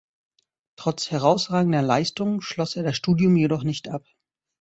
[0.77, 4.03] Trotz herausragender Leistungen schloss er das Studium jedoch nicht ab.